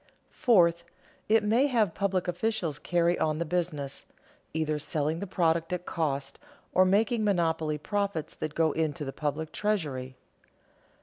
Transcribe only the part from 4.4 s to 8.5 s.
either selling the product at cost or making monopoly profits